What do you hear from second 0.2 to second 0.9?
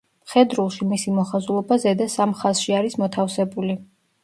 მხედრულში